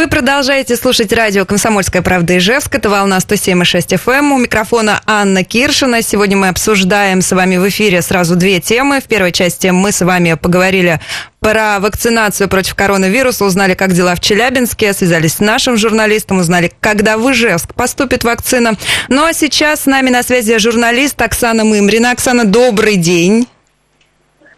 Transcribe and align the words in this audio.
Вы 0.00 0.08
продолжаете 0.08 0.76
слушать 0.76 1.12
радио 1.12 1.44
«Комсомольская 1.44 2.00
правда» 2.00 2.38
Ижевск. 2.38 2.74
Это 2.74 2.88
волна 2.88 3.18
107,6 3.18 4.02
FM. 4.02 4.12
Эм. 4.14 4.32
У 4.32 4.38
микрофона 4.38 5.02
Анна 5.04 5.44
Киршина. 5.44 6.00
Сегодня 6.00 6.38
мы 6.38 6.48
обсуждаем 6.48 7.20
с 7.20 7.32
вами 7.32 7.58
в 7.58 7.68
эфире 7.68 8.00
сразу 8.00 8.34
две 8.34 8.60
темы. 8.60 9.02
В 9.02 9.04
первой 9.04 9.30
части 9.30 9.66
мы 9.66 9.92
с 9.92 10.00
вами 10.00 10.38
поговорили 10.40 11.00
про 11.40 11.80
вакцинацию 11.80 12.48
против 12.48 12.76
коронавируса, 12.76 13.44
узнали, 13.44 13.74
как 13.74 13.92
дела 13.92 14.14
в 14.14 14.20
Челябинске, 14.20 14.94
связались 14.94 15.34
с 15.34 15.40
нашим 15.40 15.76
журналистом, 15.76 16.38
узнали, 16.38 16.72
когда 16.80 17.18
в 17.18 17.30
Ижевск 17.30 17.74
поступит 17.74 18.24
вакцина. 18.24 18.78
Ну 19.10 19.26
а 19.26 19.34
сейчас 19.34 19.82
с 19.82 19.86
нами 19.86 20.08
на 20.08 20.22
связи 20.22 20.56
журналист 20.56 21.20
Оксана 21.20 21.64
Мымрина. 21.64 22.12
Оксана, 22.12 22.46
добрый 22.46 22.96
день. 22.96 23.46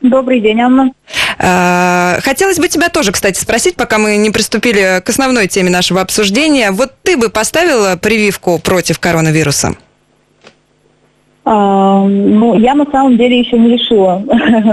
Добрый 0.03 0.41
день, 0.41 0.61
Анна. 0.61 0.93
А, 1.39 2.19
хотелось 2.23 2.59
бы 2.59 2.69
тебя 2.69 2.89
тоже, 2.89 3.13
кстати, 3.13 3.39
спросить, 3.39 3.77
пока 3.77 3.99
мы 3.99 4.17
не 4.17 4.31
приступили 4.31 5.01
к 5.05 5.09
основной 5.09 5.47
теме 5.47 5.71
нашего 5.71 6.01
обсуждения. 6.01 6.73
Вот 6.73 6.93
ты 7.03 7.17
бы 7.17 7.29
поставила 7.29 7.97
прививку 7.97 8.59
против 8.59 8.99
коронавируса? 8.99 9.77
А, 11.45 12.05
ну, 12.05 12.59
я 12.59 12.75
на 12.75 12.85
самом 12.91 13.17
деле 13.17 13.39
еще 13.39 13.59
не 13.59 13.77
решила 13.77 14.23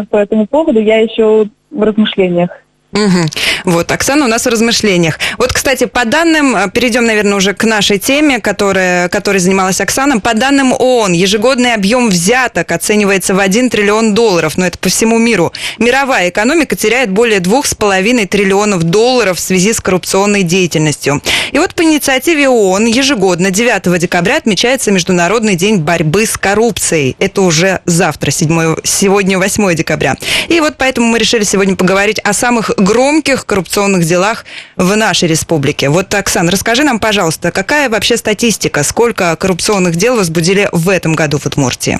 по 0.09 0.17
этому 0.17 0.47
поводу, 0.47 0.79
я 0.79 0.97
еще 0.97 1.47
в 1.69 1.81
размышлениях. 1.81 2.49
Угу. 2.93 3.29
Вот, 3.65 3.91
Оксана 3.91 4.25
у 4.25 4.27
нас 4.27 4.45
в 4.45 4.49
размышлениях. 4.49 5.19
Вот, 5.37 5.53
кстати, 5.53 5.85
по 5.85 6.05
данным, 6.05 6.55
э, 6.55 6.69
перейдем, 6.71 7.05
наверное, 7.05 7.35
уже 7.35 7.53
к 7.53 7.63
нашей 7.63 7.99
теме, 7.99 8.39
которая, 8.39 9.09
которой 9.09 9.39
занималась 9.39 9.81
Оксана. 9.81 10.19
По 10.19 10.33
данным 10.33 10.73
ООН, 10.73 11.13
ежегодный 11.13 11.73
объем 11.73 12.09
взяток 12.09 12.71
оценивается 12.71 13.33
в 13.33 13.39
1 13.39 13.69
триллион 13.69 14.13
долларов, 14.13 14.57
но 14.57 14.65
это 14.67 14.77
по 14.77 14.89
всему 14.89 15.17
миру. 15.17 15.53
Мировая 15.77 16.29
экономика 16.29 16.75
теряет 16.75 17.09
более 17.09 17.39
2,5 17.39 18.27
триллионов 18.27 18.83
долларов 18.83 19.37
в 19.37 19.41
связи 19.41 19.73
с 19.73 19.81
коррупционной 19.81 20.43
деятельностью. 20.43 21.21
И 21.51 21.59
вот 21.59 21.73
по 21.75 21.83
инициативе 21.83 22.49
ООН 22.49 22.85
ежегодно 22.85 23.51
9 23.51 23.99
декабря 23.99 24.37
отмечается 24.37 24.91
Международный 24.91 25.55
день 25.55 25.77
борьбы 25.77 26.25
с 26.25 26.37
коррупцией. 26.37 27.15
Это 27.19 27.41
уже 27.41 27.81
завтра, 27.85 28.31
7, 28.31 28.77
сегодня 28.83 29.37
8 29.37 29.75
декабря. 29.75 30.15
И 30.47 30.59
вот 30.59 30.75
поэтому 30.77 31.07
мы 31.07 31.19
решили 31.19 31.43
сегодня 31.43 31.75
поговорить 31.75 32.19
о 32.19 32.33
самых 32.33 32.71
громких 32.77 33.45
коррупционных 33.49 34.05
делах 34.05 34.45
в 34.77 34.95
нашей 34.95 35.27
республике. 35.27 35.89
Вот, 35.89 36.13
Оксана, 36.13 36.51
расскажи 36.51 36.83
нам, 36.83 36.99
пожалуйста, 36.99 37.51
какая 37.51 37.89
вообще 37.89 38.15
статистика, 38.15 38.83
сколько 38.83 39.35
коррупционных 39.35 39.95
дел 39.95 40.15
возбудили 40.15 40.69
в 40.71 40.87
этом 40.89 41.13
году 41.13 41.37
в 41.37 41.45
Удмуртии? 41.45 41.97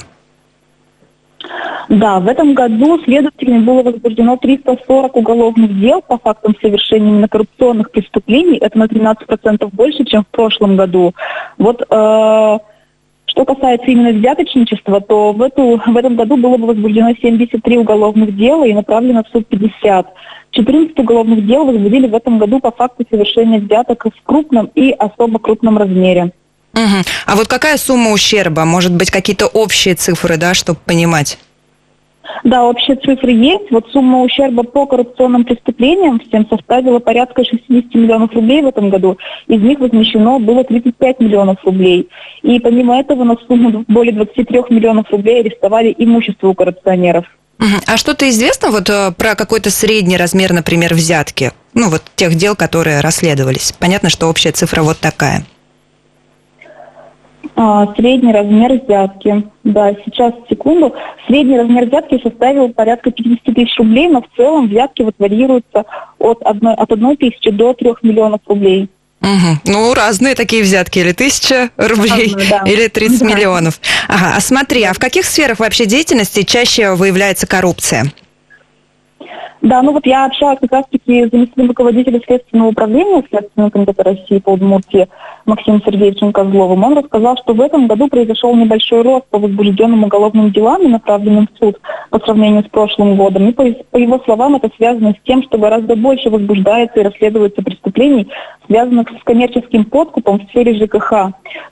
Да, 1.89 2.19
в 2.19 2.27
этом 2.27 2.53
году 2.53 3.01
следователями 3.03 3.63
было 3.63 3.81
возбуждено 3.81 4.37
340 4.37 5.15
уголовных 5.15 5.79
дел 5.79 6.03
по 6.03 6.19
фактам 6.19 6.55
совершения 6.61 7.09
именно 7.09 7.27
коррупционных 7.27 7.89
преступлений. 7.89 8.59
Это 8.59 8.77
на 8.77 8.83
13% 8.83 9.69
больше, 9.71 10.05
чем 10.05 10.23
в 10.23 10.27
прошлом 10.27 10.77
году. 10.77 11.15
Вот 11.57 11.81
э, 11.81 12.57
что 13.29 13.45
касается 13.45 13.87
именно 13.87 14.11
взяточничества, 14.11 15.01
то 15.01 15.31
в, 15.31 15.41
эту, 15.41 15.81
в 15.85 15.97
этом 15.97 16.15
году 16.15 16.35
было 16.35 16.57
бы 16.57 16.67
возбуждено 16.67 17.13
73 17.21 17.77
уголовных 17.77 18.35
дела 18.35 18.65
и 18.65 18.73
направлено 18.73 19.23
в 19.23 19.31
суд 19.31 19.47
50. 19.47 20.07
14 20.51 20.97
уголовных 20.99 21.45
дел 21.45 21.65
возбудили 21.65 22.07
в 22.07 22.15
этом 22.15 22.39
году 22.39 22.59
по 22.59 22.71
факту 22.71 23.05
совершения 23.09 23.59
взяток 23.59 24.05
в 24.05 24.23
крупном 24.23 24.71
и 24.73 24.91
особо 24.91 25.39
крупном 25.39 25.77
размере. 25.77 26.31
Угу. 26.73 27.03
А 27.27 27.35
вот 27.35 27.47
какая 27.47 27.77
сумма 27.77 28.11
ущерба? 28.11 28.65
Может 28.65 28.93
быть, 28.93 29.11
какие-то 29.11 29.47
общие 29.47 29.95
цифры, 29.95 30.37
да, 30.37 30.53
чтобы 30.53 30.79
понимать? 30.83 31.37
Да, 32.43 32.63
общие 32.63 32.95
цифры 32.97 33.31
есть. 33.31 33.71
Вот 33.71 33.87
сумма 33.91 34.21
ущерба 34.21 34.63
по 34.63 34.85
коррупционным 34.85 35.43
преступлениям 35.43 36.19
всем 36.19 36.47
составила 36.49 36.99
порядка 36.99 37.43
60 37.43 37.93
миллионов 37.95 38.33
рублей 38.33 38.61
в 38.61 38.67
этом 38.67 38.89
году. 38.89 39.17
Из 39.47 39.61
них 39.61 39.79
возмещено 39.79 40.39
было 40.39 40.63
35 40.63 41.19
миллионов 41.19 41.63
рублей. 41.63 42.09
И 42.41 42.59
помимо 42.59 42.99
этого 42.99 43.23
на 43.23 43.35
сумму 43.47 43.83
более 43.87 44.13
23 44.13 44.63
миллионов 44.69 45.09
рублей 45.11 45.41
арестовали 45.41 45.93
имущество 45.97 46.47
у 46.47 46.53
коррупционеров. 46.53 47.25
А 47.87 47.97
что-то 47.97 48.29
известно 48.29 48.71
вот 48.71 48.89
э, 48.89 49.11
про 49.17 49.35
какой-то 49.35 49.69
средний 49.69 50.15
размер, 50.15 50.53
например, 50.53 50.93
взятки? 50.93 51.51
Ну, 51.73 51.89
вот 51.89 52.03
тех 52.15 52.35
дел, 52.35 52.55
которые 52.55 53.01
расследовались. 53.01 53.73
Понятно, 53.77 54.09
что 54.09 54.27
общая 54.27 54.51
цифра 54.51 54.81
вот 54.81 54.97
такая. 54.99 55.43
А, 57.61 57.93
средний 57.93 58.31
размер 58.31 58.79
взятки. 58.81 59.43
Да, 59.65 59.93
сейчас, 60.05 60.31
секунду. 60.49 60.93
Средний 61.27 61.57
размер 61.57 61.87
взятки 61.87 62.17
составил 62.23 62.69
порядка 62.69 63.11
50 63.11 63.53
тысяч 63.53 63.77
рублей, 63.77 64.07
но 64.07 64.21
в 64.21 64.27
целом 64.37 64.69
взятки 64.69 65.01
вот 65.01 65.15
варьируются 65.19 65.83
от 66.19 66.37
1, 66.41 66.67
от 66.69 66.89
1 66.89 67.17
тысячи 67.17 67.51
до 67.51 67.73
3 67.73 67.95
миллионов 68.01 68.39
рублей. 68.47 68.87
Угу. 69.21 69.59
Ну, 69.65 69.93
разные 69.93 70.35
такие 70.35 70.63
взятки. 70.63 70.99
Или 70.99 71.11
тысяча 71.11 71.69
рублей, 71.75 72.33
Разные, 72.33 72.49
да. 72.49 72.63
или 72.65 72.87
30 72.87 73.19
да. 73.19 73.25
миллионов. 73.25 73.81
Ага, 74.07 74.35
а 74.37 74.39
смотри, 74.39 74.83
а 74.83 74.93
в 74.93 74.99
каких 74.99 75.25
сферах 75.25 75.59
вообще 75.59 75.85
деятельности 75.85 76.43
чаще 76.43 76.93
выявляется 76.93 77.45
коррупция? 77.45 78.05
Да, 79.61 79.81
ну 79.81 79.91
вот 79.91 80.05
я 80.05 80.25
общалась 80.25 80.59
как 80.61 80.71
раз-таки 80.71 81.25
с 81.25 81.31
заместителем 81.31 81.67
руководителя 81.67 82.21
Следственного 82.25 82.69
управления 82.69 83.23
Следственного 83.29 83.69
комитета 83.69 84.03
России 84.03 84.39
по 84.39 84.51
Удмуртии 84.51 85.09
Максимом 85.45 85.81
Сергеевичем 85.83 86.31
Козловым. 86.31 86.83
Он 86.83 86.97
рассказал, 86.97 87.35
что 87.37 87.53
в 87.53 87.59
этом 87.59 87.87
году 87.87 88.07
произошел 88.07 88.55
небольшой 88.55 89.01
рост 89.01 89.25
по 89.29 89.37
возбужденным 89.37 90.05
уголовным 90.05 90.51
делам 90.51 90.83
и 90.83 90.87
направленным 90.87 91.49
в 91.53 91.57
суд 91.57 91.77
по 92.09 92.19
сравнению 92.19 92.63
с 92.63 92.69
прошлым 92.69 93.17
годом. 93.17 93.49
И 93.49 93.51
по, 93.51 93.65
по 93.91 93.97
его 93.97 94.21
словам 94.23 94.55
это 94.55 94.69
связано 94.77 95.11
с 95.11 95.27
тем, 95.27 95.43
что 95.43 95.57
гораздо 95.57 95.97
больше 95.97 96.29
возбуждается 96.29 97.01
и 97.01 97.03
расследуется 97.03 97.61
преступлений, 97.61 98.29
связанных 98.67 99.09
с 99.09 99.23
коммерческим 99.25 99.83
подкупом 99.83 100.39
в 100.39 100.43
сфере 100.49 100.75
ЖКХ. 100.75 101.09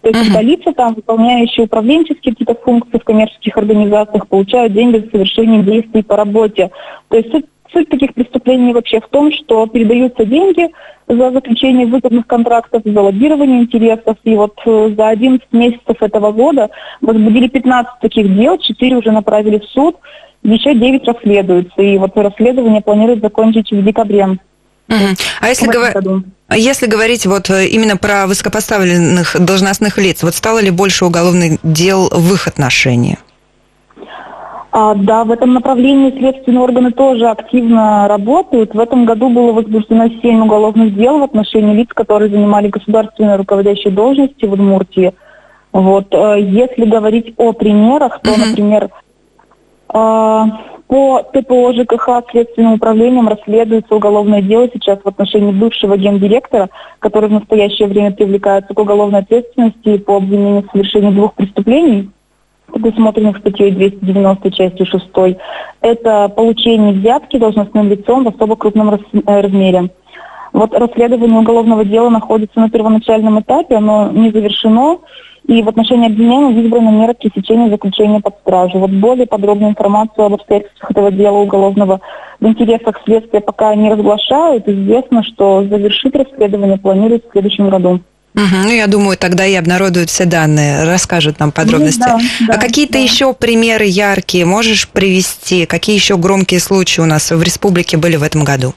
То 0.02 0.10
есть 0.10 0.36
uh-huh. 0.36 0.44
лица, 0.44 0.74
там, 0.74 0.96
выполняющие 0.96 1.66
управленческие 1.66 2.34
какие-то 2.34 2.56
функции 2.56 2.98
в 2.98 3.04
коммерческих 3.06 3.56
организациях, 3.58 4.28
получают 4.28 4.74
деньги 4.74 4.98
за 4.98 5.10
совершение 5.10 5.64
действий 5.64 6.04
по 6.04 6.18
работе. 6.18 6.72
То 7.10 7.18
есть 7.18 7.32
Суть 7.72 7.90
таких 7.90 8.14
преступлений 8.14 8.74
вообще 8.74 9.00
в 9.00 9.08
том, 9.10 9.32
что 9.32 9.68
передаются 9.68 10.26
деньги 10.26 10.70
за 11.08 11.32
заключение 11.32 11.86
выгодных 11.86 12.28
контрактов, 12.28 12.82
за 12.86 13.02
лоббирование 13.02 13.62
интересов. 13.62 14.18
И 14.24 14.36
вот 14.36 14.58
э, 14.66 14.94
за 14.96 15.10
11 15.10 15.46
месяцев 15.52 16.02
этого 16.02 16.32
года 16.32 16.70
возбудили 17.02 17.48
15 17.48 18.00
таких 18.02 18.34
дел, 18.36 18.58
4 18.58 18.96
уже 18.96 19.12
направили 19.12 19.60
в 19.60 19.66
суд, 19.66 19.98
еще 20.44 20.74
9 20.74 21.08
расследуются. 21.08 21.82
И 21.82 21.98
вот 21.98 22.12
расследование 22.16 22.82
планируют 22.82 23.22
закончить 23.22 23.72
в 23.72 23.84
декабре. 23.84 24.38
Угу. 24.90 24.98
А 25.42 25.50
если, 25.50 25.68
говор... 25.68 25.94
если 26.56 26.86
говорить 26.86 27.26
вот 27.26 27.50
э, 27.50 27.68
именно 27.68 27.98
про 27.98 28.28
высокопоставленных 28.28 29.36
должностных 29.40 29.98
лиц, 29.98 30.24
вот 30.24 30.36
стало 30.36 30.60
ли 30.60 30.72
больше 30.72 31.06
уголовных 31.06 31.60
дел 31.64 32.10
в 32.10 32.34
их 32.34 32.48
отношении? 32.48 33.18
А, 34.80 34.94
да, 34.94 35.24
в 35.24 35.32
этом 35.32 35.56
направлении 35.56 36.16
следственные 36.20 36.62
органы 36.62 36.92
тоже 36.92 37.28
активно 37.30 38.08
работают. 38.08 38.76
В 38.76 38.80
этом 38.80 39.06
году 39.06 39.28
было 39.28 39.52
возбуждено 39.52 40.08
7 40.08 40.44
уголовных 40.44 40.94
дел 40.94 41.18
в 41.18 41.24
отношении 41.24 41.74
лиц, 41.74 41.88
которые 41.96 42.30
занимали 42.30 42.68
государственные 42.68 43.38
руководящие 43.38 43.92
должности 43.92 44.46
в 44.46 44.54
Удмуртии. 44.54 45.16
Вот. 45.72 46.14
Э, 46.14 46.36
если 46.40 46.86
говорить 46.86 47.34
о 47.38 47.54
примерах, 47.54 48.20
то, 48.22 48.30
например, 48.38 48.90
а, 49.90 50.46
по 50.86 51.24
ТПО 51.24 51.74
ЖКХ 51.74 52.30
Следственным 52.30 52.74
управлением 52.74 53.28
расследуется 53.28 53.96
уголовное 53.96 54.44
дело 54.44 54.70
сейчас 54.72 55.00
в 55.04 55.08
отношении 55.08 55.54
бывшего 55.54 55.98
гендиректора, 55.98 56.70
который 57.00 57.30
в 57.30 57.34
настоящее 57.34 57.88
время 57.88 58.12
привлекается 58.12 58.76
к 58.76 58.80
уголовной 58.80 59.22
ответственности 59.22 59.98
по 59.98 60.18
обвинению 60.18 60.62
в 60.62 60.72
совершении 60.72 61.10
двух 61.10 61.34
преступлений 61.34 62.12
предусмотренных 62.80 63.38
статьей 63.38 63.72
290 63.72 64.52
частью 64.52 64.86
6, 64.86 65.06
это 65.82 66.30
получение 66.30 66.94
взятки 66.94 67.38
должностным 67.38 67.90
лицом 67.90 68.24
в 68.24 68.28
особо 68.30 68.56
крупном 68.56 68.94
э, 68.94 69.00
размере. 69.42 69.90
Вот 70.54 70.74
расследование 70.74 71.40
уголовного 71.40 71.86
дела 71.86 72.10
находится 72.10 72.60
на 72.60 72.70
первоначальном 72.70 73.40
этапе, 73.42 73.76
оно 73.76 74.10
не 74.12 74.32
завершено, 74.32 75.00
и 75.46 75.62
в 75.62 75.70
отношении 75.70 76.08
обвинения 76.08 76.62
избрана 76.62 76.90
мера 76.90 77.14
пресечения 77.14 77.70
заключения 77.70 78.20
под 78.20 78.36
стражу. 78.40 78.80
Вот 78.80 78.92
более 78.92 79.28
подробную 79.28 79.72
информацию 79.72 80.26
об 80.26 80.34
обстоятельствах 80.34 80.92
этого 80.92 81.12
дела 81.12 81.38
уголовного 81.38 82.02
в 82.40 82.48
интересах 82.48 83.00
следствия 83.06 83.40
пока 83.40 83.74
не 83.76 83.90
разглашают. 83.90 84.68
Известно, 84.68 85.24
что 85.24 85.64
завершить 85.64 86.16
расследование 86.16 86.78
планируют 86.78 87.26
в 87.26 87.32
следующем 87.32 87.70
году. 87.70 88.02
Угу, 88.38 88.56
ну, 88.66 88.70
я 88.70 88.86
думаю, 88.86 89.18
тогда 89.18 89.48
и 89.48 89.56
обнародуют 89.56 90.12
все 90.12 90.26
данные, 90.26 90.84
расскажут 90.84 91.40
нам 91.40 91.52
подробности. 91.52 92.06
Ну, 92.08 92.20
да, 92.48 92.54
а 92.54 92.58
какие-то 92.60 92.94
да. 92.94 93.00
еще 93.00 93.34
примеры 93.34 93.86
яркие 93.86 94.46
можешь 94.46 94.88
привести? 94.88 95.66
Какие 95.66 95.96
еще 95.96 96.18
громкие 96.18 96.60
случаи 96.60 97.02
у 97.02 97.06
нас 97.06 97.32
в 97.32 97.42
республике 97.42 97.98
были 97.98 98.16
в 98.16 98.22
этом 98.22 98.44
году? 98.44 98.76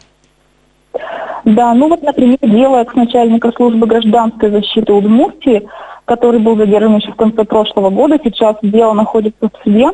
Да, 1.44 1.74
ну 1.74 1.88
вот, 1.88 2.02
например, 2.02 2.38
дело 2.40 2.78
экс-начальника 2.78 3.52
службы 3.54 3.86
гражданской 3.86 4.50
защиты 4.50 4.94
Удмуртии, 4.94 5.68
который 6.06 6.40
был 6.40 6.56
задержан 6.56 6.96
еще 6.96 7.12
в 7.12 7.16
конце 7.16 7.44
прошлого 7.44 7.90
года, 7.90 8.18
сейчас 8.22 8.56
дело 8.62 8.94
находится 8.94 9.48
в 9.48 9.62
суде. 9.62 9.88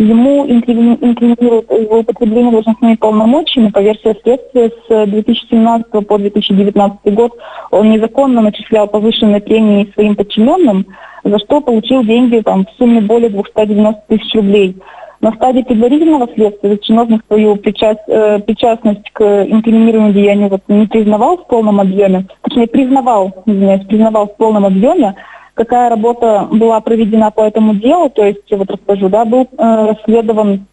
Ему 0.00 0.46
инкриминируют 0.46 1.70
его 1.70 1.98
употребление 1.98 2.52
должностными 2.52 2.94
полномочиями 2.94 3.68
по 3.68 3.80
версии 3.80 4.16
следствия 4.22 4.70
с 4.88 5.06
2017 5.06 5.90
по 6.08 6.16
2019 6.16 7.14
год. 7.14 7.36
Он 7.70 7.90
незаконно 7.90 8.40
начислял 8.40 8.88
повышенные 8.88 9.42
премии 9.42 9.92
своим 9.92 10.16
подчиненным, 10.16 10.86
за 11.22 11.38
что 11.40 11.60
получил 11.60 12.02
деньги 12.02 12.40
там, 12.40 12.64
в 12.64 12.70
сумме 12.78 13.02
более 13.02 13.28
290 13.28 14.02
тысяч 14.08 14.34
рублей. 14.34 14.74
На 15.20 15.32
стадии 15.32 15.60
предварительного 15.60 16.28
следствия 16.34 16.78
чиновник 16.78 17.22
свою 17.26 17.56
причаст, 17.56 18.00
э, 18.08 18.38
причастность 18.38 19.10
к 19.12 19.22
инкриминируемому 19.22 20.14
деянию 20.14 20.48
вот, 20.48 20.62
не 20.68 20.86
признавал 20.86 21.36
в 21.36 21.46
полном 21.46 21.78
объеме, 21.78 22.24
точнее 22.40 22.68
признавал, 22.68 23.44
извиняюсь, 23.44 23.84
признавал 23.84 24.28
в 24.28 24.36
полном 24.38 24.64
объеме, 24.64 25.14
какая 25.60 25.90
работа 25.90 26.48
была 26.50 26.80
проведена 26.80 27.30
по 27.30 27.42
этому 27.42 27.74
делу, 27.74 28.08
то 28.08 28.24
есть, 28.24 28.50
вот 28.50 28.70
расскажу, 28.70 29.10
да, 29.10 29.26
был 29.26 29.42
э, 29.42 29.46
расследован 29.58 30.66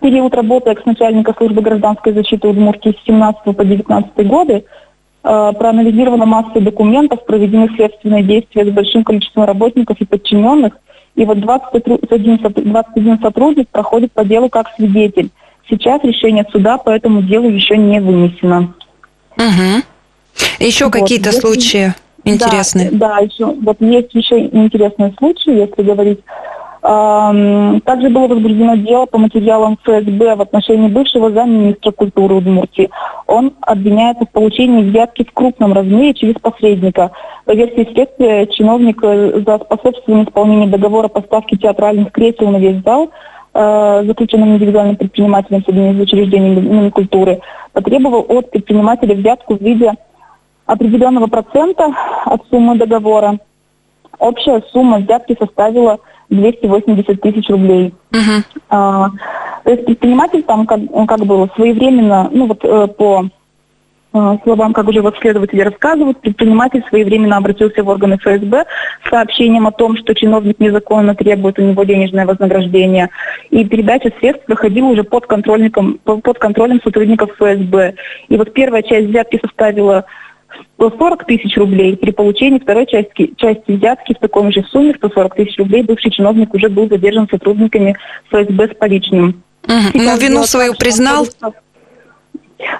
период 0.00 0.32
работы 0.32 0.70
экс-начальника 0.70 1.34
службы 1.36 1.60
гражданской 1.60 2.12
защиты 2.12 2.46
Удмуртии 2.46 2.96
с 3.02 3.04
17 3.04 3.56
по 3.56 3.64
19 3.64 4.26
годы, 4.28 4.52
э, 5.24 5.52
проанализирована 5.58 6.24
масса 6.24 6.60
документов, 6.60 7.26
проведены 7.26 7.68
следственные 7.74 8.22
действия 8.22 8.64
с 8.64 8.68
большим 8.68 9.02
количеством 9.02 9.42
работников 9.42 10.00
и 10.00 10.04
подчиненных, 10.04 10.74
и 11.16 11.24
вот 11.24 11.40
21, 11.40 12.38
21 12.38 13.18
сотрудник 13.20 13.68
проходит 13.70 14.12
по 14.12 14.24
делу 14.24 14.48
как 14.48 14.68
свидетель. 14.76 15.30
Сейчас 15.68 16.00
решение 16.04 16.46
суда 16.52 16.78
по 16.78 16.90
этому 16.90 17.22
делу 17.22 17.48
еще 17.48 17.76
не 17.76 18.00
вынесено. 18.00 18.72
Угу. 19.36 19.82
Еще 20.60 20.84
вот. 20.84 20.92
какие-то 20.92 21.32
случаи 21.32 21.92
интересные? 22.34 22.90
Да, 22.90 23.08
да, 23.08 23.18
еще, 23.18 23.46
вот 23.46 23.76
есть 23.80 24.14
еще 24.14 24.40
интересные 24.40 25.14
случаи, 25.18 25.58
если 25.58 25.82
говорить 25.82 26.20
также 26.80 28.08
было 28.08 28.28
возбуждено 28.28 28.76
дело 28.76 29.06
по 29.06 29.18
материалам 29.18 29.76
ФСБ 29.82 30.36
в 30.36 30.40
отношении 30.40 30.88
бывшего 30.88 31.30
замминистра 31.30 31.90
культуры 31.90 32.36
Удмуртии. 32.36 32.88
Он 33.26 33.52
обвиняется 33.62 34.24
в 34.24 34.30
получении 34.30 34.88
взятки 34.88 35.24
в 35.24 35.32
крупном 35.32 35.72
размере 35.72 36.14
через 36.14 36.34
посредника. 36.34 37.10
По 37.44 37.52
версии 37.52 37.88
следствия, 37.92 38.46
чиновник 38.46 39.00
э, 39.02 39.40
за 39.44 39.58
способствование 39.58 40.24
исполнению 40.24 40.70
договора 40.70 41.08
поставки 41.08 41.56
театральных 41.56 42.12
кресел 42.12 42.48
на 42.48 42.58
весь 42.58 42.82
зал 42.84 43.10
э, 43.54 44.04
заключенным 44.06 44.54
индивидуальным 44.54 44.96
предпринимателем 44.96 45.64
с 45.64 45.68
одним 45.68 45.96
из 45.96 46.00
учреждений 46.00 46.60
Минкультуры, 46.60 47.40
потребовал 47.72 48.24
от 48.28 48.50
предпринимателя 48.50 49.14
взятку 49.14 49.56
в 49.56 49.60
виде 49.60 49.94
определенного 50.68 51.26
процента 51.26 51.90
от 52.26 52.42
суммы 52.50 52.76
договора. 52.76 53.38
Общая 54.18 54.62
сумма 54.70 54.98
взятки 54.98 55.36
составила 55.38 55.98
280 56.28 57.20
тысяч 57.20 57.48
рублей. 57.48 57.94
Uh-huh. 58.12 58.42
А, 58.68 59.08
то 59.64 59.70
есть 59.70 59.86
предприниматель 59.86 60.42
там 60.42 60.66
как, 60.66 60.80
как 61.08 61.20
было 61.24 61.48
своевременно, 61.56 62.28
ну 62.30 62.46
вот 62.46 62.62
э, 62.64 62.86
по 62.88 63.24
э, 64.12 64.36
словам, 64.42 64.74
как 64.74 64.88
уже 64.88 65.00
вот 65.00 65.16
следователи 65.20 65.62
рассказывают, 65.62 66.20
предприниматель 66.20 66.84
своевременно 66.90 67.38
обратился 67.38 67.82
в 67.82 67.88
органы 67.88 68.18
ФСБ 68.18 68.66
с 69.04 69.08
сообщением 69.08 69.66
о 69.66 69.72
том, 69.72 69.96
что 69.96 70.14
чиновник 70.14 70.60
незаконно 70.60 71.14
требует 71.14 71.58
у 71.58 71.62
него 71.62 71.82
денежное 71.84 72.26
вознаграждение. 72.26 73.08
И 73.48 73.64
передача 73.64 74.12
средств 74.18 74.44
проходила 74.44 74.88
уже 74.88 75.04
под, 75.04 75.26
контрольником, 75.26 75.98
под 76.04 76.38
контролем 76.38 76.82
сотрудников 76.82 77.30
ФСБ. 77.38 77.94
И 78.28 78.36
вот 78.36 78.52
первая 78.52 78.82
часть 78.82 79.08
взятки 79.08 79.40
составила 79.42 80.04
140 80.76 81.24
тысяч 81.26 81.56
рублей. 81.56 81.96
При 81.96 82.10
получении 82.10 82.58
второй 82.58 82.86
части, 82.86 83.32
части 83.36 83.72
взятки 83.72 84.14
в 84.14 84.18
такой 84.18 84.52
же 84.52 84.62
сумме 84.70 84.94
140 84.94 85.34
тысяч 85.34 85.58
рублей 85.58 85.82
бывший 85.82 86.10
чиновник 86.10 86.54
уже 86.54 86.68
был 86.68 86.88
задержан 86.88 87.28
сотрудниками 87.28 87.96
ФСБ 88.30 88.68
с 88.68 88.76
поличным. 88.76 89.42
Угу. 89.64 90.02
Но 90.02 90.16
вину 90.16 90.42
свою 90.44 90.74
признал? 90.74 91.26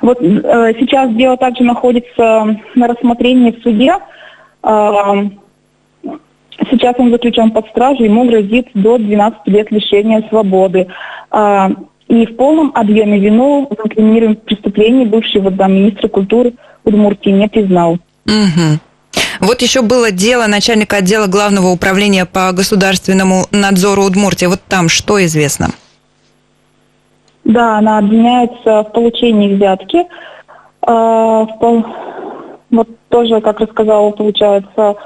Вот 0.00 0.20
э, 0.20 0.74
сейчас 0.80 1.14
дело 1.14 1.36
также 1.36 1.62
находится 1.62 2.56
на 2.74 2.88
рассмотрении 2.88 3.52
в 3.52 3.62
суде. 3.62 3.92
Э, 4.62 5.28
сейчас 6.70 6.94
он 6.98 7.10
заключен 7.10 7.50
под 7.50 7.68
стражу, 7.68 8.02
ему 8.02 8.24
грозит 8.24 8.68
до 8.74 8.98
12 8.98 9.40
лет 9.46 9.70
лишения 9.70 10.24
свободы. 10.30 10.88
Э, 11.30 11.68
и 12.08 12.26
в 12.26 12.36
полном 12.36 12.72
объеме 12.74 13.18
вину 13.18 13.68
в 13.68 13.86
инкриминируемом 13.86 14.36
преступлении 14.36 15.04
бывший 15.04 15.42
вот, 15.42 15.56
да, 15.56 15.68
министра 15.68 16.08
культуры 16.08 16.54
Удмуртии 16.84 17.30
не 17.30 17.48
признал. 17.48 17.98
Угу. 18.26 18.78
Вот 19.40 19.62
еще 19.62 19.82
было 19.82 20.10
дело 20.10 20.46
начальника 20.46 20.96
отдела 20.96 21.26
главного 21.26 21.68
управления 21.68 22.24
по 22.24 22.52
государственному 22.52 23.46
надзору 23.52 24.04
Удмуртии. 24.04 24.46
Вот 24.46 24.60
там 24.68 24.88
что 24.88 25.24
известно? 25.24 25.68
Да, 27.44 27.78
она 27.78 27.98
обвиняется 27.98 28.82
в 28.82 28.92
получении 28.92 29.54
взятки. 29.54 30.04
А, 30.82 31.46
вот 32.70 32.88
тоже, 33.08 33.40
как 33.40 33.60
рассказал, 33.60 34.12
получается, 34.12 34.96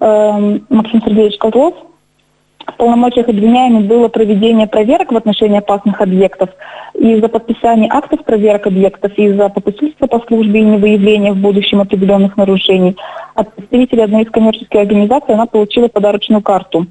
эм, 0.00 0.66
Максим 0.70 1.02
Сергеевич 1.02 1.36
Козлов, 1.38 1.74
в 2.66 2.76
полномочиях 2.76 3.28
обвиняемых 3.28 3.86
было 3.86 4.08
проведение 4.08 4.66
проверок 4.66 5.12
в 5.12 5.16
отношении 5.16 5.58
опасных 5.58 6.00
объектов. 6.00 6.50
И 6.94 7.16
за 7.20 7.28
подписание 7.28 7.88
актов 7.90 8.24
проверок 8.24 8.66
объектов, 8.66 9.12
и 9.16 9.32
за 9.32 9.48
попустительство 9.48 10.06
по 10.06 10.20
службе 10.20 10.60
и 10.60 10.64
невыявление 10.64 11.32
в 11.32 11.38
будущем 11.38 11.80
определенных 11.80 12.36
нарушений 12.36 12.96
от 13.34 13.52
представителя 13.54 14.04
одной 14.04 14.22
из 14.22 14.30
коммерческих 14.30 14.80
организаций 14.80 15.34
она 15.34 15.46
получила 15.46 15.88
подарочную 15.88 16.42
карту, 16.42 16.86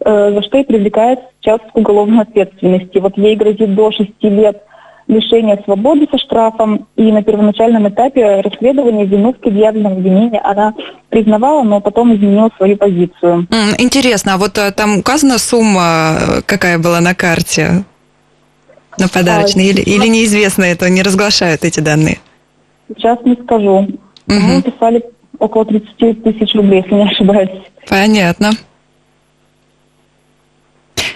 э, 0.00 0.32
за 0.32 0.42
что 0.42 0.58
и 0.58 0.64
привлекает 0.64 1.20
сейчас 1.40 1.60
к 1.72 1.76
уголовной 1.76 2.22
ответственности. 2.22 2.98
Вот 2.98 3.18
ей 3.18 3.36
грозит 3.36 3.74
до 3.74 3.90
6 3.90 4.10
лет 4.22 4.62
лишения 5.10 5.60
свободы 5.64 6.06
со 6.10 6.18
штрафом. 6.18 6.86
И 6.96 7.10
на 7.12 7.22
первоначальном 7.22 7.88
этапе 7.88 8.40
расследования 8.40 9.04
вину 9.04 9.32
в 9.32 9.38
предъявленном 9.38 9.94
обвинении 9.94 10.40
она 10.42 10.74
признавала, 11.08 11.62
но 11.62 11.80
потом 11.80 12.14
изменила 12.14 12.50
свою 12.56 12.76
позицию. 12.76 13.46
Интересно, 13.78 14.34
а 14.34 14.38
вот 14.38 14.56
э, 14.58 14.70
там 14.72 14.98
указана 14.98 15.38
сумма, 15.38 16.16
э, 16.20 16.42
какая 16.46 16.78
была 16.78 17.00
на 17.00 17.14
карте? 17.14 17.84
На 18.98 19.08
подарочной? 19.08 19.64
А, 19.64 19.70
или, 19.70 19.80
или 19.80 20.06
неизвестно 20.06 20.64
это, 20.64 20.88
не 20.88 21.02
разглашают 21.02 21.64
эти 21.64 21.80
данные? 21.80 22.18
Сейчас 22.88 23.18
не 23.24 23.34
скажу. 23.42 23.88
Угу. 24.26 24.34
Мы 24.34 24.62
писали 24.62 25.04
около 25.38 25.64
30 25.64 26.22
тысяч 26.22 26.54
рублей, 26.54 26.82
если 26.82 26.94
не 26.94 27.08
ошибаюсь. 27.08 27.50
Понятно. 27.88 28.50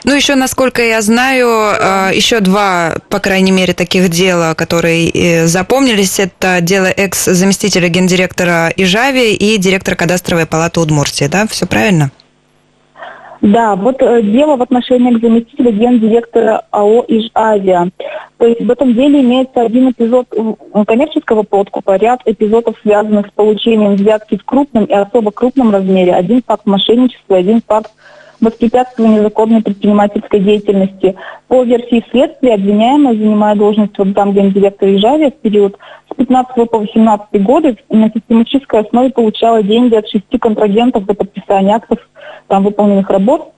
Ну, 0.05 0.15
еще, 0.15 0.35
насколько 0.35 0.83
я 0.83 1.01
знаю, 1.01 1.49
а, 1.49 2.11
еще 2.13 2.41
два, 2.41 2.97
по 3.09 3.21
крайней 3.21 3.53
мере, 3.53 3.73
таких 3.73 4.11
дела, 4.11 4.55
которые 4.55 5.09
э, 5.09 5.47
запомнились. 5.47 6.21
Это 6.21 6.61
дело 6.61 6.87
экс-заместителя 6.87 7.89
гендиректора 7.89 8.71
Ижави 8.77 9.35
и 9.35 9.57
директора 9.57 9.97
кадастровой 9.97 10.45
палаты 10.45 10.81
Удмуртии, 10.81 11.27
да? 11.27 11.47
Все 11.47 11.67
правильно? 11.67 12.11
Да, 13.41 13.77
вот 13.77 14.03
э, 14.03 14.23
дело 14.23 14.57
в 14.57 14.63
отношении 14.63 15.15
к 15.15 15.21
заместителю 15.21 15.73
гендиректора 15.73 16.63
АО 16.71 17.05
«Ижавиа». 17.09 17.89
То 18.37 18.47
есть 18.47 18.61
в 18.61 18.71
этом 18.71 18.93
деле 18.93 19.23
имеется 19.23 19.63
один 19.63 19.91
эпизод 19.91 20.27
коммерческого 20.87 21.45
подкупа, 21.45 21.97
ряд 21.97 22.21
эпизодов, 22.27 22.77
связанных 22.83 23.29
с 23.29 23.31
получением 23.31 23.97
взятки 23.97 24.37
в 24.37 24.45
крупном 24.45 24.85
и 24.85 24.93
особо 24.93 25.31
крупном 25.31 25.73
размере, 25.73 26.15
один 26.15 26.43
факт 26.47 26.67
мошенничества, 26.67 27.39
один 27.39 27.63
факт 27.67 27.91
воспрепятствование 28.45 29.21
незаконной 29.21 29.63
предпринимательской 29.63 30.41
деятельности. 30.41 31.17
По 31.49 31.63
версии 31.63 32.05
следствия, 32.11 32.55
обвиняемая, 32.55 33.15
занимая 33.15 33.57
должность 33.57 33.99
в 33.99 34.13
замгендиректора 34.15 34.97
Ижавия 34.97 35.31
в 35.31 35.37
период 35.37 35.77
с 36.11 36.15
15 36.17 36.71
по 36.71 36.79
18 36.79 37.43
годы 37.43 37.77
на 37.89 38.11
систематической 38.11 38.81
основе 38.81 39.11
получала 39.11 39.63
деньги 39.63 39.95
от 39.95 40.09
шести 40.09 40.39
контрагентов 40.39 41.05
за 41.07 41.15
подписание 41.15 41.77
актов 41.77 41.99
там, 42.49 42.65
выполненных 42.65 43.09
работ, 43.11 43.53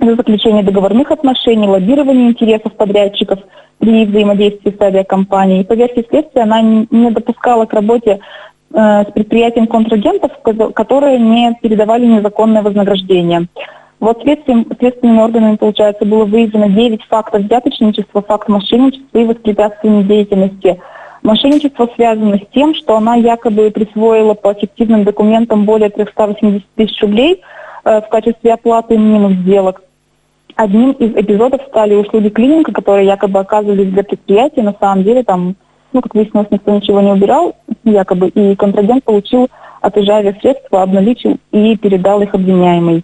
за 0.00 0.14
заключение 0.14 0.62
договорных 0.62 1.10
отношений, 1.10 1.68
лоббирование 1.68 2.30
интересов 2.30 2.72
подрядчиков 2.74 3.40
при 3.78 4.04
взаимодействии 4.06 4.74
с 4.76 4.80
авиакомпанией. 4.80 5.64
По 5.64 5.74
версии 5.74 6.06
следствия 6.08 6.42
она 6.42 6.60
не 6.60 7.10
допускала 7.10 7.66
к 7.66 7.72
работе 7.72 8.20
э, 8.72 9.02
с 9.02 9.12
предприятием 9.12 9.66
контрагентов, 9.66 10.32
которые 10.74 11.18
не 11.18 11.56
передавали 11.60 12.06
незаконное 12.06 12.62
вознаграждение. 12.62 13.48
Вот 13.98 14.20
следствием, 14.22 14.66
следственными 14.78 15.20
органами, 15.20 15.56
получается, 15.56 16.04
было 16.04 16.24
выявлено 16.24 16.66
9 16.68 17.02
фактов 17.04 17.42
взяточничества, 17.42 18.22
факт 18.22 18.48
мошенничества 18.48 19.18
и 19.18 19.24
воспрепятствования 19.24 20.02
деятельности. 20.02 20.80
Мошенничество 21.22 21.88
связано 21.96 22.36
с 22.36 22.46
тем, 22.52 22.74
что 22.74 22.96
она 22.96 23.14
якобы 23.16 23.70
присвоила 23.70 24.34
по 24.34 24.52
фиктивным 24.54 25.04
документам 25.04 25.64
более 25.64 25.88
380 25.88 26.62
тысяч 26.76 27.00
рублей 27.00 27.42
э, 27.84 28.00
в 28.02 28.08
качестве 28.08 28.52
оплаты 28.52 28.98
минус 28.98 29.32
сделок. 29.32 29.82
Одним 30.56 30.92
из 30.92 31.16
эпизодов 31.16 31.62
стали 31.68 31.94
услуги 31.94 32.28
клининга, 32.28 32.72
которые 32.72 33.06
якобы 33.06 33.40
оказывались 33.40 33.90
для 33.90 34.04
предприятия, 34.04 34.62
на 34.62 34.74
самом 34.78 35.04
деле 35.04 35.22
там 35.22 35.56
ну, 35.92 36.02
как 36.02 36.14
выяснилось, 36.14 36.48
никто 36.50 36.72
ничего 36.72 37.00
не 37.00 37.10
убирал, 37.10 37.56
якобы, 37.84 38.28
и 38.28 38.54
контрагент 38.56 39.02
получил 39.04 39.48
от 39.80 39.94
средства, 39.94 40.82
обналичил 40.82 41.38
и 41.52 41.76
передал 41.76 42.20
их 42.20 42.34
обвиняемой. 42.34 43.02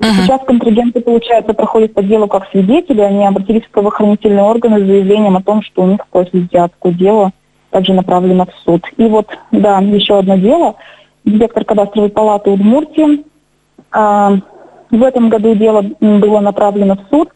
Uh-huh. 0.00 0.06
Сейчас 0.22 0.40
контрагенты, 0.44 1.00
получается, 1.00 1.54
проходят 1.54 1.94
по 1.94 2.02
делу 2.02 2.26
как 2.26 2.48
свидетели. 2.50 3.00
Они 3.00 3.24
обратились 3.26 3.64
в 3.64 3.70
правоохранительные 3.70 4.42
органы 4.42 4.80
с 4.80 4.86
заявлением 4.86 5.36
о 5.36 5.42
том, 5.42 5.62
что 5.62 5.82
у 5.82 5.86
них 5.86 6.06
после 6.08 6.40
взятку 6.40 6.90
дело 6.90 7.30
также 7.70 7.92
направлено 7.92 8.46
в 8.46 8.54
суд. 8.64 8.84
И 8.96 9.04
вот, 9.04 9.26
да, 9.52 9.78
еще 9.78 10.18
одно 10.18 10.36
дело. 10.36 10.74
Директор 11.24 11.64
кадастровой 11.64 12.10
палаты 12.10 12.50
Удмуртии. 12.50 13.24
А, 13.90 14.32
в 14.90 15.02
этом 15.02 15.28
году 15.28 15.54
дело 15.54 15.82
было 16.00 16.40
направлено 16.40 16.96
в 16.96 17.08
суд. 17.10 17.30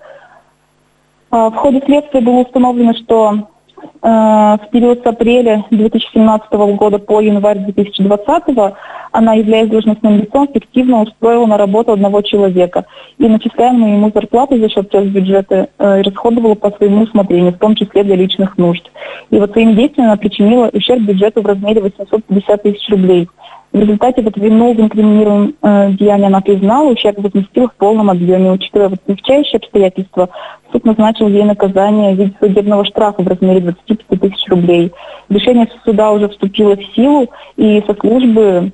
А, 1.31 1.51
в 1.51 1.57
ходе 1.57 1.81
следствия 1.85 2.21
было 2.21 2.41
установлено, 2.41 2.95
что 2.95 3.49
в 4.01 4.61
период 4.71 5.03
с 5.03 5.07
апреля 5.07 5.65
2017 5.71 6.53
года 6.53 6.99
по 6.99 7.21
январь 7.21 7.59
2020 7.59 8.75
она, 9.13 9.35
являясь 9.35 9.69
должностным 9.69 10.19
лицом, 10.19 10.49
фиктивно 10.53 11.03
устроила 11.03 11.47
на 11.47 11.57
работу 11.57 11.93
одного 11.93 12.23
человека 12.23 12.85
и 13.19 13.27
начисляемую 13.27 13.95
ему 13.95 14.11
зарплату 14.15 14.59
за 14.59 14.69
счет 14.69 14.93
бюджета 14.93 15.69
э, 15.79 16.03
расходовала 16.03 16.55
по 16.55 16.71
своему 16.71 17.03
усмотрению, 17.03 17.53
в 17.53 17.59
том 17.59 17.75
числе 17.75 18.05
для 18.05 18.17
личных 18.17 18.59
нужд. 18.59 18.91
И 19.31 19.39
вот 19.39 19.53
своим 19.53 19.75
действием 19.75 20.09
она 20.09 20.17
причинила 20.17 20.71
ущерб 20.73 21.01
бюджету 21.03 21.43
в 21.43 21.47
размере 21.47 21.81
850 21.81 22.63
тысяч 22.63 22.89
рублей. 22.91 23.29
В 23.73 23.79
результате 23.79 24.23
вот 24.23 24.37
вину 24.37 24.73
в 24.73 24.81
инкриминируемом 24.81 25.55
э, 25.61 25.93
деянии 25.93 26.27
она 26.27 26.41
признала, 26.41 26.89
ущерб 26.89 27.19
возместила 27.19 27.69
в 27.69 27.75
полном 27.75 28.09
объеме. 28.09 28.53
Учитывая 28.53 28.89
вот 28.89 29.01
смягчающие 29.05 29.59
обстоятельства, 29.59 30.31
суд 30.73 30.85
назначил 30.87 31.29
ей 31.29 31.45
наказание 31.45 32.15
в 32.15 32.19
виде 32.19 32.35
судебного 32.41 32.87
штрафа 32.87 33.23
в 33.23 33.29
размере 33.29 33.61
25 33.61 34.21
тысяч 34.21 34.49
рублей. 34.49 34.91
Решение 35.29 35.69
суда 35.85 36.13
уже 36.13 36.29
вступило 36.31 36.77
в 36.77 36.85
силу, 36.95 37.29
и 37.57 37.83
со 37.87 37.95
службы 37.95 38.73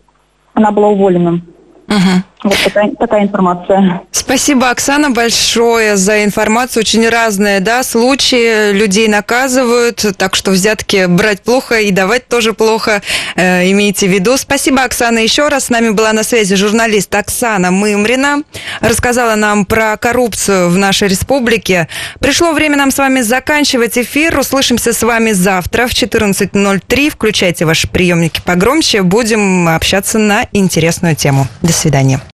она 0.55 0.71
была 0.71 0.89
уволена. 0.89 1.41
Угу. 1.89 2.23
Вот 2.45 2.59
такая, 2.63 2.91
такая 2.99 3.23
информация. 3.23 4.03
Спасибо, 4.13 4.69
Оксана, 4.69 5.11
большое 5.11 5.97
за 5.97 6.25
информацию. 6.25 6.83
Очень 6.83 7.09
разные 7.09 7.61
да, 7.61 7.83
случаи. 7.83 8.73
Людей 8.73 9.09
наказывают, 9.09 10.05
так 10.19 10.37
что 10.37 10.51
взятки 10.51 11.07
брать 11.07 11.41
плохо 11.41 11.81
и 11.81 11.91
давать 11.91 12.29
тоже 12.29 12.53
плохо. 12.53 13.01
Э, 13.35 13.71
имейте 13.71 14.07
в 14.07 14.11
виду. 14.11 14.37
Спасибо, 14.37 14.83
Оксана, 14.83 15.21
еще 15.21 15.49
раз. 15.49 15.65
С 15.65 15.71
нами 15.71 15.89
была 15.91 16.13
на 16.13 16.23
связи 16.23 16.55
журналист 16.55 17.15
Оксана 17.15 17.71
Мымрина. 17.71 18.43
Рассказала 18.81 19.37
нам 19.37 19.65
про 19.65 19.97
коррупцию 19.97 20.69
в 20.69 20.77
нашей 20.77 21.09
республике. 21.09 21.89
Пришло 22.21 22.53
время 22.53 22.77
нам 22.77 22.91
с 22.91 22.99
вами 22.99 23.23
заканчивать 23.23 23.97
эфир. 23.97 24.39
Услышимся 24.39 24.93
с 24.93 25.03
вами 25.03 25.33
завтра 25.33 25.87
в 25.87 25.93
14.03. 25.93 27.09
Включайте 27.09 27.65
ваши 27.65 27.89
приемники 27.89 28.43
погромче. 28.45 29.01
Будем 29.01 29.67
общаться 29.67 30.19
на 30.19 30.47
интересную 30.53 31.17
тему. 31.17 31.47
До 31.63 31.73
свидания. 31.73 32.21